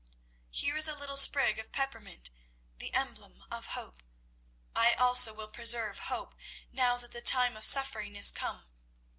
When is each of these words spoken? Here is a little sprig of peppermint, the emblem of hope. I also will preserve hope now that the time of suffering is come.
Here 0.49 0.75
is 0.77 0.87
a 0.87 0.95
little 0.95 1.15
sprig 1.15 1.59
of 1.59 1.71
peppermint, 1.71 2.31
the 2.79 2.91
emblem 2.95 3.43
of 3.51 3.67
hope. 3.77 4.01
I 4.75 4.95
also 4.95 5.31
will 5.31 5.51
preserve 5.51 5.99
hope 6.09 6.33
now 6.71 6.97
that 6.97 7.11
the 7.11 7.21
time 7.21 7.55
of 7.55 7.63
suffering 7.65 8.15
is 8.15 8.31
come. 8.31 8.65